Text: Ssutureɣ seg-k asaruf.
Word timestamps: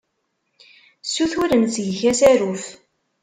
Ssutureɣ 1.05 1.63
seg-k 1.75 2.01
asaruf. 2.11 2.65